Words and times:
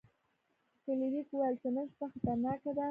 فلیریک 0.83 1.27
وویل 1.31 1.55
چې 1.61 1.67
نن 1.75 1.85
شپه 1.93 2.05
خطرناکه 2.13 2.71
ده. 2.75 2.79